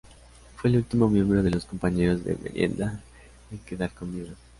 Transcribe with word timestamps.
Fue 0.55 0.71
el 0.71 0.77
último 0.77 1.07
miembro 1.11 1.43
de 1.43 1.51
los 1.51 1.65
"compañeros 1.65 2.23
de 2.23 2.35
merienda" 2.35 3.03
en 3.51 3.59
quedar 3.59 3.91
con 3.93 4.11
vida. 4.11 4.31